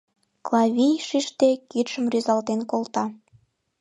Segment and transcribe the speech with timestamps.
[0.45, 3.03] Клавий, шижде, кидшым рӱзалтен колта.